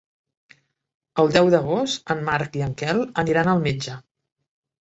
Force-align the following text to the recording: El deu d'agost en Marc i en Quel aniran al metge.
El 1.23 1.29
deu 1.35 1.51
d'agost 1.55 2.13
en 2.15 2.25
Marc 2.31 2.57
i 2.61 2.65
en 2.69 2.75
Quel 2.83 3.05
aniran 3.25 3.53
al 3.55 3.63
metge. 3.69 4.03